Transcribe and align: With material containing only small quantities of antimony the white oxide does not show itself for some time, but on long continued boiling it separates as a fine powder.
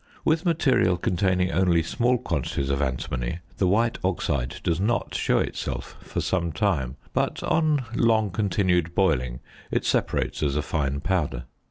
With 0.25 0.45
material 0.47 0.97
containing 0.97 1.51
only 1.51 1.83
small 1.83 2.17
quantities 2.17 2.71
of 2.71 2.81
antimony 2.81 3.37
the 3.57 3.67
white 3.67 3.99
oxide 4.03 4.55
does 4.63 4.79
not 4.79 5.13
show 5.13 5.37
itself 5.37 5.95
for 6.01 6.21
some 6.21 6.51
time, 6.51 6.95
but 7.13 7.43
on 7.43 7.85
long 7.93 8.31
continued 8.31 8.95
boiling 8.95 9.41
it 9.69 9.85
separates 9.85 10.41
as 10.41 10.55
a 10.55 10.63
fine 10.63 11.01
powder. 11.01 11.43